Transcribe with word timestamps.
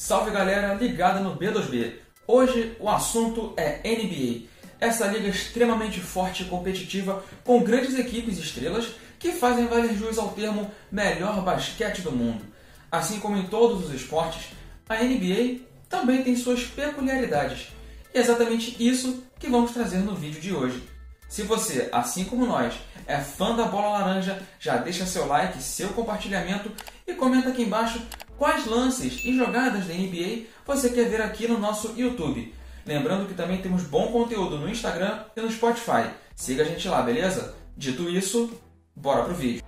Salve 0.00 0.30
galera 0.30 0.74
ligada 0.74 1.18
no 1.18 1.36
B2B. 1.36 1.94
Hoje 2.24 2.76
o 2.78 2.88
assunto 2.88 3.52
é 3.56 3.80
NBA. 3.82 4.46
Essa 4.78 5.08
liga 5.08 5.26
extremamente 5.26 5.98
forte 5.98 6.44
e 6.44 6.46
competitiva 6.46 7.24
com 7.42 7.64
grandes 7.64 7.98
equipes 7.98 8.38
e 8.38 8.42
estrelas 8.42 8.92
que 9.18 9.32
fazem 9.32 9.66
valer 9.66 9.98
jus 9.98 10.16
ao 10.16 10.28
termo 10.28 10.70
melhor 10.88 11.42
basquete 11.42 12.00
do 12.00 12.12
mundo. 12.12 12.44
Assim 12.92 13.18
como 13.18 13.36
em 13.36 13.48
todos 13.48 13.86
os 13.86 13.92
esportes, 13.92 14.52
a 14.88 15.02
NBA 15.02 15.62
também 15.88 16.22
tem 16.22 16.36
suas 16.36 16.62
peculiaridades. 16.62 17.66
E 18.14 18.18
é 18.18 18.20
exatamente 18.20 18.76
isso 18.78 19.24
que 19.36 19.50
vamos 19.50 19.72
trazer 19.72 19.98
no 19.98 20.14
vídeo 20.14 20.40
de 20.40 20.54
hoje. 20.54 20.80
Se 21.28 21.42
você, 21.42 21.88
assim 21.90 22.24
como 22.24 22.46
nós, 22.46 22.72
é 23.04 23.18
fã 23.18 23.56
da 23.56 23.64
bola 23.64 23.98
laranja, 23.98 24.40
já 24.60 24.76
deixa 24.76 25.04
seu 25.04 25.26
like, 25.26 25.60
seu 25.60 25.88
compartilhamento 25.88 26.70
e 27.04 27.14
comenta 27.14 27.48
aqui 27.48 27.62
embaixo 27.62 28.00
quais 28.38 28.64
lances 28.64 29.20
e 29.24 29.36
jogadas 29.36 29.86
da 29.86 29.92
NBA 29.92 30.46
você 30.64 30.88
quer 30.88 31.08
ver 31.10 31.20
aqui 31.20 31.46
no 31.46 31.58
nosso 31.58 31.92
YouTube. 31.96 32.54
Lembrando 32.86 33.26
que 33.26 33.34
também 33.34 33.60
temos 33.60 33.82
bom 33.82 34.10
conteúdo 34.10 34.56
no 34.56 34.70
Instagram 34.70 35.24
e 35.36 35.40
no 35.40 35.50
Spotify. 35.50 36.10
Siga 36.34 36.62
a 36.62 36.66
gente 36.66 36.88
lá, 36.88 37.02
beleza? 37.02 37.54
Dito 37.76 38.08
isso, 38.08 38.50
bora 38.96 39.24
pro 39.24 39.34
vídeo. 39.34 39.62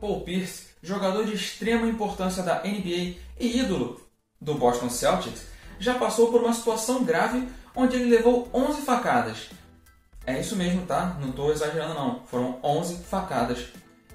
Paul 0.00 0.22
Pierce, 0.22 0.68
jogador 0.82 1.24
de 1.24 1.34
extrema 1.34 1.86
importância 1.86 2.42
da 2.42 2.62
NBA 2.64 3.14
e 3.38 3.58
ídolo 3.60 4.00
do 4.40 4.54
Boston 4.54 4.90
Celtics, 4.90 5.46
já 5.78 5.94
passou 5.94 6.32
por 6.32 6.42
uma 6.42 6.52
situação 6.52 7.04
grave 7.04 7.46
onde 7.76 7.94
ele 7.94 8.10
levou 8.10 8.48
11 8.52 8.82
facadas 8.82 9.50
é 10.28 10.38
isso 10.40 10.56
mesmo, 10.56 10.84
tá? 10.84 11.16
Não 11.18 11.30
estou 11.30 11.50
exagerando 11.50 11.94
não. 11.94 12.20
Foram 12.26 12.58
11 12.62 12.96
facadas. 13.04 13.68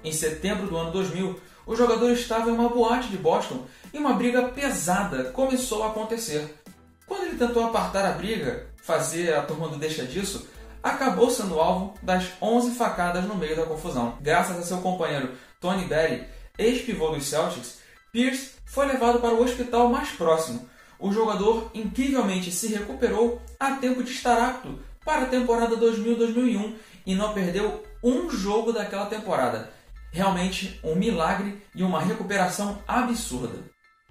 Em 0.04 0.12
setembro 0.12 0.68
do 0.68 0.76
ano 0.76 0.92
2000, 0.92 1.40
o 1.66 1.74
jogador 1.74 2.10
estava 2.10 2.50
em 2.50 2.54
uma 2.54 2.68
boate 2.68 3.08
de 3.08 3.16
Boston 3.16 3.64
e 3.92 3.98
uma 3.98 4.14
briga 4.14 4.48
pesada 4.48 5.24
começou 5.30 5.82
a 5.82 5.88
acontecer. 5.88 6.62
Quando 7.06 7.26
ele 7.26 7.38
tentou 7.38 7.64
apartar 7.64 8.04
a 8.04 8.12
briga, 8.12 8.66
fazer 8.76 9.34
a 9.34 9.42
turma 9.42 9.68
do 9.68 9.76
deixa 9.76 10.04
disso, 10.04 10.46
acabou 10.82 11.30
sendo 11.30 11.58
alvo 11.58 11.94
das 12.02 12.26
11 12.40 12.72
facadas 12.72 13.24
no 13.24 13.34
meio 13.34 13.56
da 13.56 13.64
confusão. 13.64 14.18
Graças 14.20 14.58
a 14.58 14.62
seu 14.62 14.78
companheiro 14.78 15.30
Tony 15.60 15.84
Berry, 15.84 16.24
ex-pivô 16.58 17.10
dos 17.10 17.24
Celtics, 17.24 17.78
Pierce 18.12 18.52
foi 18.66 18.86
levado 18.86 19.20
para 19.20 19.34
o 19.34 19.42
hospital 19.42 19.88
mais 19.88 20.10
próximo. 20.10 20.68
O 20.98 21.12
jogador 21.12 21.70
incrivelmente 21.74 22.52
se 22.52 22.68
recuperou 22.68 23.40
a 23.58 23.72
tempo 23.72 24.02
de 24.02 24.10
estar 24.12 24.38
apto 24.38 24.78
para 25.04 25.22
a 25.22 25.26
temporada 25.26 25.76
2000-2001 25.76 26.74
e 27.06 27.14
não 27.14 27.32
perdeu 27.34 27.82
um 28.02 28.30
jogo 28.30 28.72
daquela 28.72 29.06
temporada. 29.06 29.70
Realmente 30.14 30.78
um 30.84 30.94
milagre 30.94 31.60
e 31.74 31.82
uma 31.82 32.00
recuperação 32.00 32.78
absurda. 32.86 33.58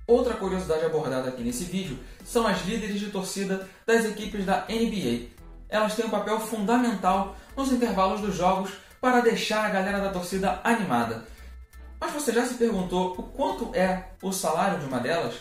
Outra 0.06 0.34
curiosidade 0.34 0.84
abordada 0.84 1.30
aqui 1.30 1.42
nesse 1.42 1.64
vídeo 1.64 1.98
são 2.26 2.46
as 2.46 2.66
líderes 2.66 3.00
de 3.00 3.09
torcida 3.09 3.70
das 3.86 4.04
equipes 4.04 4.46
da 4.46 4.66
NBA. 4.68 5.30
Elas 5.70 5.96
têm 5.96 6.06
um 6.06 6.09
papel 6.09 6.42
fundamental 6.42 7.38
nos 7.56 7.72
intervalos 7.72 8.20
dos 8.20 8.36
jogos 8.36 8.72
para 9.00 9.22
deixar 9.22 9.64
a 9.64 9.70
galera 9.70 10.02
da 10.02 10.12
torcida 10.12 10.59
animada. 10.62 11.24
Mas 12.02 12.12
você 12.12 12.34
já 12.34 12.46
se 12.46 12.56
perguntou 12.56 13.16
o 13.18 13.24
quanto 13.24 13.74
é 13.74 14.09
o 14.22 14.34
salário 14.34 14.80
de 14.81 14.86
uma 14.86 15.00
delas? 15.00 15.36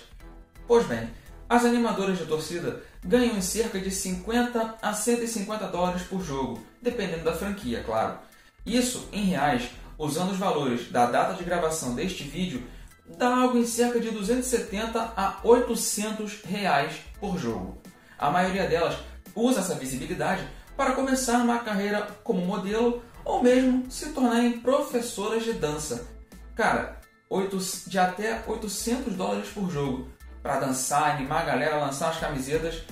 Pois 0.68 0.86
bem, 0.86 1.10
as 1.48 1.64
animadoras 1.64 2.18
de 2.18 2.24
torcida 2.24 2.84
ganham 3.04 3.36
em 3.36 3.42
cerca 3.42 3.80
de 3.80 3.90
50 3.90 4.76
a 4.80 4.94
150 4.94 5.66
dólares 5.66 6.02
por 6.02 6.22
jogo, 6.22 6.64
dependendo 6.80 7.24
da 7.24 7.34
franquia, 7.34 7.82
claro. 7.82 8.16
Isso, 8.64 9.08
em 9.12 9.24
reais, 9.24 9.68
usando 9.98 10.30
os 10.30 10.38
valores 10.38 10.90
da 10.90 11.06
data 11.06 11.34
de 11.34 11.44
gravação 11.44 11.94
deste 11.94 12.24
vídeo, 12.24 12.62
dá 13.16 13.36
algo 13.36 13.58
em 13.58 13.66
cerca 13.66 14.00
de 14.00 14.10
270 14.10 15.12
a 15.16 15.38
800 15.42 16.42
reais 16.44 16.94
por 17.20 17.38
jogo. 17.38 17.80
A 18.18 18.30
maioria 18.30 18.66
delas 18.66 18.96
usa 19.34 19.60
essa 19.60 19.74
visibilidade 19.74 20.46
para 20.76 20.92
começar 20.92 21.38
uma 21.38 21.58
carreira 21.58 22.06
como 22.24 22.44
modelo 22.44 23.02
ou 23.24 23.42
mesmo 23.42 23.90
se 23.90 24.10
tornarem 24.10 24.58
professoras 24.60 25.44
de 25.44 25.52
dança. 25.52 26.06
Cara, 26.54 27.00
de 27.86 27.98
até 27.98 28.42
800 28.46 29.14
dólares 29.14 29.48
por 29.48 29.70
jogo 29.70 30.08
para 30.42 30.60
dançar, 30.60 31.14
animar 31.14 31.42
a 31.42 31.46
galera, 31.46 31.78
lançar 31.78 32.10
as 32.10 32.18
camisetas, 32.18 32.82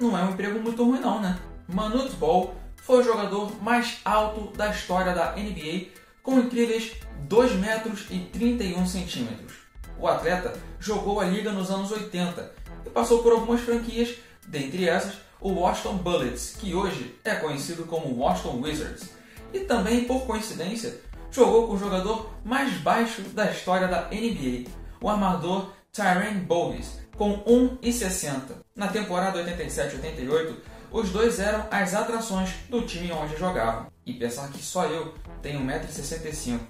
não 0.00 0.16
é 0.16 0.22
um 0.22 0.30
emprego 0.30 0.60
muito 0.60 0.84
ruim 0.84 1.00
não, 1.00 1.20
né? 1.20 1.38
Manute 1.66 2.14
Ball 2.16 2.54
foi 2.76 3.00
o 3.00 3.04
jogador 3.04 3.62
mais 3.62 3.98
alto 4.04 4.56
da 4.56 4.70
história 4.70 5.12
da 5.12 5.32
NBA, 5.32 5.88
com 6.28 6.40
incríveis 6.40 6.92
2 7.26 7.52
metros 7.54 8.04
e 8.10 8.18
31 8.18 8.86
centímetros. 8.86 9.54
O 9.98 10.06
atleta 10.06 10.52
jogou 10.78 11.20
a 11.20 11.24
liga 11.24 11.50
nos 11.52 11.70
anos 11.70 11.90
80 11.90 12.52
e 12.84 12.90
passou 12.90 13.22
por 13.22 13.32
algumas 13.32 13.62
franquias, 13.62 14.14
dentre 14.46 14.86
essas 14.86 15.14
o 15.40 15.52
Washington 15.52 15.94
Bullets, 15.96 16.54
que 16.60 16.74
hoje 16.74 17.18
é 17.24 17.34
conhecido 17.36 17.84
como 17.84 18.14
Washington 18.14 18.60
Wizards, 18.60 19.08
e 19.54 19.60
também, 19.60 20.04
por 20.04 20.26
coincidência, 20.26 21.00
jogou 21.30 21.66
com 21.66 21.72
o 21.72 21.78
jogador 21.78 22.30
mais 22.44 22.74
baixo 22.74 23.22
da 23.22 23.50
história 23.50 23.88
da 23.88 24.08
NBA, 24.10 24.68
o 25.00 25.08
armador 25.08 25.72
Tyrone 25.90 26.40
Bogues, 26.40 26.98
com 27.16 27.42
1,60. 27.44 28.40
Na 28.76 28.88
temporada 28.88 29.42
87-88, 29.42 30.56
os 30.90 31.10
dois 31.10 31.38
eram 31.38 31.66
as 31.70 31.94
atrações 31.94 32.50
do 32.68 32.82
time 32.82 33.12
onde 33.12 33.36
jogavam. 33.36 33.86
E 34.06 34.14
pensar 34.14 34.48
que 34.50 34.62
só 34.62 34.86
eu 34.86 35.14
tenho 35.42 35.60
1,65m, 35.60 36.60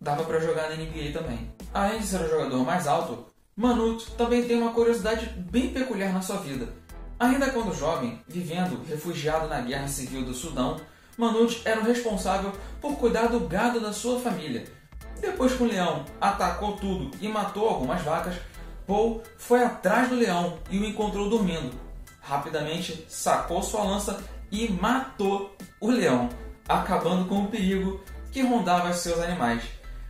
dava 0.00 0.24
para 0.24 0.40
jogar 0.40 0.70
na 0.70 0.76
NBA 0.76 1.12
também. 1.12 1.52
Além 1.72 2.00
de 2.00 2.06
ser 2.06 2.20
o 2.20 2.28
jogador 2.28 2.64
mais 2.64 2.86
alto, 2.86 3.26
Manute 3.56 4.10
também 4.12 4.42
tem 4.44 4.60
uma 4.60 4.72
curiosidade 4.72 5.26
bem 5.50 5.68
peculiar 5.68 6.12
na 6.12 6.22
sua 6.22 6.38
vida. 6.38 6.68
Ainda 7.18 7.50
quando 7.50 7.76
jovem, 7.76 8.18
vivendo 8.26 8.82
refugiado 8.88 9.46
na 9.46 9.60
Guerra 9.60 9.86
Civil 9.86 10.24
do 10.24 10.32
Sudão, 10.32 10.80
Manute 11.18 11.60
era 11.64 11.80
o 11.80 11.84
responsável 11.84 12.52
por 12.80 12.96
cuidar 12.96 13.26
do 13.26 13.40
gado 13.40 13.78
da 13.78 13.92
sua 13.92 14.18
família. 14.18 14.64
Depois 15.20 15.52
que 15.52 15.62
o 15.62 15.66
leão 15.66 16.04
atacou 16.18 16.78
tudo 16.78 17.10
e 17.20 17.28
matou 17.28 17.68
algumas 17.68 18.00
vacas, 18.00 18.36
Paul 18.86 19.22
foi 19.36 19.62
atrás 19.62 20.08
do 20.08 20.14
leão 20.14 20.58
e 20.70 20.78
o 20.78 20.84
encontrou 20.84 21.28
dormindo. 21.28 21.70
Rapidamente 22.20 23.04
sacou 23.08 23.62
sua 23.62 23.82
lança 23.82 24.22
e 24.50 24.68
matou 24.68 25.56
o 25.80 25.90
leão, 25.90 26.28
acabando 26.68 27.28
com 27.28 27.44
o 27.44 27.48
perigo 27.48 28.04
que 28.30 28.42
rondava 28.42 28.92
seus 28.92 29.20
animais. 29.20 29.62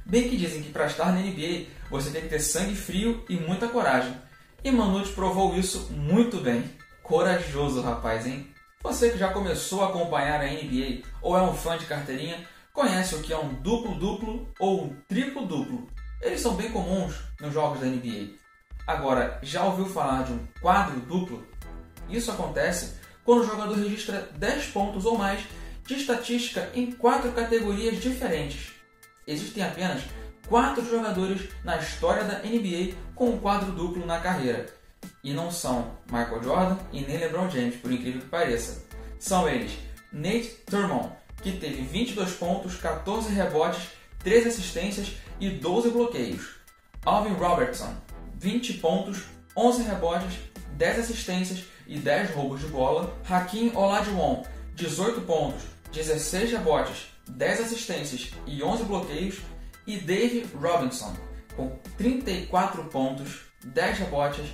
Bem 0.04 0.28
que 0.28 0.36
dizem 0.36 0.62
que 0.62 0.70
para 0.70 0.86
estar 0.86 1.12
na 1.12 1.20
NBA 1.20 1.66
você 1.90 2.10
tem 2.10 2.22
que 2.22 2.28
ter 2.28 2.40
sangue 2.40 2.74
frio 2.74 3.24
e 3.28 3.36
muita 3.36 3.68
coragem. 3.68 4.14
E 4.62 4.70
Manute 4.70 5.12
provou 5.12 5.56
isso 5.56 5.90
muito 5.92 6.38
bem. 6.38 6.64
Corajoso 7.02 7.80
rapaz, 7.80 8.26
hein? 8.26 8.52
Você 8.82 9.10
que 9.10 9.18
já 9.18 9.32
começou 9.32 9.82
a 9.82 9.88
acompanhar 9.88 10.40
a 10.40 10.46
NBA 10.46 11.02
ou 11.20 11.36
é 11.36 11.42
um 11.42 11.54
fã 11.54 11.76
de 11.76 11.86
carteirinha, 11.86 12.46
conhece 12.72 13.14
o 13.14 13.22
que 13.22 13.32
é 13.32 13.38
um 13.38 13.54
duplo-duplo 13.54 14.48
ou 14.58 14.84
um 14.84 14.96
triplo-duplo. 15.08 15.86
Eles 16.20 16.40
são 16.40 16.54
bem 16.54 16.70
comuns 16.70 17.14
nos 17.40 17.52
jogos 17.52 17.80
da 17.80 17.86
NBA. 17.86 18.34
Agora, 18.86 19.38
já 19.42 19.64
ouviu 19.64 19.86
falar 19.86 20.24
de 20.24 20.32
um 20.32 20.46
quadro 20.60 21.00
duplo? 21.00 21.46
Isso 22.10 22.30
acontece 22.30 22.94
quando 23.24 23.42
o 23.42 23.46
jogador 23.46 23.74
registra 23.74 24.28
10 24.36 24.66
pontos 24.66 25.04
ou 25.04 25.16
mais 25.16 25.40
de 25.86 25.94
estatística 25.94 26.70
em 26.74 26.92
quatro 26.92 27.32
categorias 27.32 28.00
diferentes. 28.00 28.72
Existem 29.26 29.62
apenas 29.62 30.02
quatro 30.48 30.84
jogadores 30.88 31.48
na 31.64 31.76
história 31.78 32.24
da 32.24 32.38
NBA 32.38 32.94
com 33.14 33.30
um 33.30 33.38
quadro 33.38 33.72
duplo 33.72 34.04
na 34.04 34.18
carreira. 34.20 34.66
E 35.22 35.32
não 35.32 35.50
são 35.50 35.92
Michael 36.06 36.42
Jordan 36.42 36.76
e 36.92 37.00
nem 37.02 37.18
LeBron 37.18 37.48
James, 37.50 37.76
por 37.76 37.92
incrível 37.92 38.20
que 38.20 38.28
pareça. 38.28 38.84
São 39.18 39.48
eles 39.48 39.72
Nate 40.12 40.56
Thurmond, 40.66 41.12
que 41.42 41.52
teve 41.52 41.82
22 41.82 42.32
pontos, 42.32 42.76
14 42.76 43.32
rebotes, 43.32 43.88
13 44.24 44.48
assistências 44.48 45.12
e 45.38 45.50
12 45.50 45.90
bloqueios. 45.90 46.56
Alvin 47.04 47.34
Robertson, 47.34 47.94
20 48.34 48.74
pontos, 48.74 49.22
11 49.56 49.82
rebotes, 49.84 50.38
10 50.80 50.98
assistências 50.98 51.64
e 51.86 51.98
10 51.98 52.30
roubos 52.30 52.62
de 52.62 52.66
bola. 52.68 53.14
Hakim 53.28 53.70
Olajuwon, 53.74 54.42
18 54.74 55.20
pontos, 55.20 55.62
16 55.92 56.52
rebotes, 56.52 57.08
10 57.28 57.60
assistências 57.60 58.30
e 58.46 58.62
11 58.62 58.84
bloqueios. 58.84 59.40
E 59.86 59.98
Dave 59.98 60.46
Robinson, 60.54 61.14
com 61.54 61.78
34 61.98 62.84
pontos, 62.84 63.40
10 63.62 63.98
rebotes, 63.98 64.46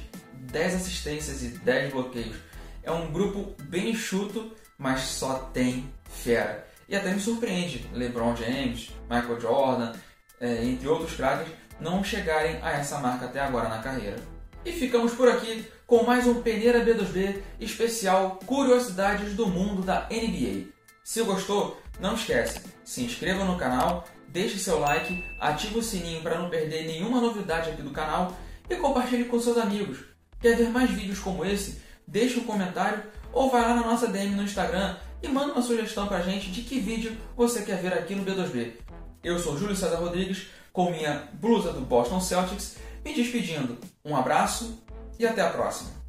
10 0.50 0.74
assistências 0.74 1.42
e 1.42 1.48
10 1.48 1.92
bloqueios. 1.92 2.36
É 2.82 2.90
um 2.90 3.12
grupo 3.12 3.54
bem 3.64 3.90
enxuto, 3.90 4.52
mas 4.76 5.02
só 5.02 5.50
tem 5.52 5.88
fera. 6.10 6.66
E 6.88 6.96
até 6.96 7.12
me 7.12 7.20
surpreende 7.20 7.88
LeBron 7.92 8.34
James, 8.34 8.90
Michael 9.08 9.40
Jordan, 9.40 9.92
é, 10.40 10.64
entre 10.64 10.88
outros 10.88 11.14
craques, 11.14 11.52
não 11.80 12.02
chegarem 12.02 12.58
a 12.62 12.72
essa 12.72 12.98
marca 12.98 13.26
até 13.26 13.40
agora 13.40 13.68
na 13.68 13.78
carreira. 13.78 14.16
E 14.64 14.72
ficamos 14.72 15.12
por 15.12 15.28
aqui 15.28 15.64
com 15.86 16.02
mais 16.02 16.26
um 16.26 16.42
Peneira 16.42 16.84
B2B 16.84 17.42
especial 17.60 18.40
Curiosidades 18.44 19.34
do 19.34 19.46
Mundo 19.46 19.82
da 19.82 20.08
NBA. 20.10 20.72
Se 21.04 21.22
gostou, 21.22 21.80
não 22.00 22.14
esquece, 22.14 22.60
se 22.84 23.04
inscreva 23.04 23.44
no 23.44 23.56
canal, 23.56 24.04
deixe 24.26 24.58
seu 24.58 24.80
like, 24.80 25.24
ative 25.38 25.78
o 25.78 25.82
sininho 25.82 26.22
para 26.22 26.40
não 26.40 26.50
perder 26.50 26.86
nenhuma 26.86 27.20
novidade 27.20 27.70
aqui 27.70 27.82
do 27.82 27.92
canal 27.92 28.36
e 28.68 28.74
compartilhe 28.74 29.26
com 29.26 29.38
seus 29.38 29.56
amigos. 29.56 29.98
Quer 30.40 30.56
ver 30.56 30.70
mais 30.70 30.90
vídeos 30.90 31.20
como 31.20 31.44
esse? 31.44 31.80
Deixe 32.04 32.36
um 32.36 32.44
comentário 32.44 33.04
ou 33.32 33.48
vai 33.48 33.62
lá 33.62 33.76
na 33.76 33.86
nossa 33.86 34.08
DM 34.08 34.34
no 34.34 34.42
Instagram 34.42 34.96
e 35.22 35.28
manda 35.28 35.52
uma 35.52 35.62
sugestão 35.62 36.08
pra 36.08 36.20
gente 36.20 36.50
de 36.50 36.62
que 36.62 36.80
vídeo 36.80 37.16
você 37.36 37.62
quer 37.62 37.80
ver 37.80 37.92
aqui 37.92 38.12
no 38.16 38.24
B2B. 38.24 38.72
Eu 39.22 39.38
sou 39.38 39.56
Júlio 39.56 39.76
César 39.76 39.98
Rodrigues, 39.98 40.48
com 40.72 40.90
minha 40.90 41.28
blusa 41.34 41.72
do 41.72 41.80
Boston 41.80 42.20
Celtics, 42.20 42.76
me 43.04 43.14
despedindo. 43.14 43.78
Um 44.04 44.16
abraço 44.16 44.84
e 45.18 45.26
até 45.26 45.42
a 45.42 45.50
próxima! 45.50 46.05